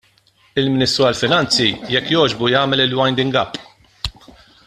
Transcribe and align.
Il-Ministru 0.61 1.05
għall-Finanzi, 1.09 1.67
jekk 1.97 2.09
jogħġbu, 2.15 2.49
jagħmel 2.55 2.85
il-winding 2.87 3.39
up. 3.45 3.63